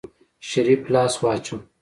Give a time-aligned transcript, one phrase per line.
[0.49, 1.59] شريف لاس واچوه.